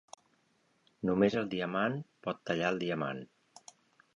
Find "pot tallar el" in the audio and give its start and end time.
2.29-2.81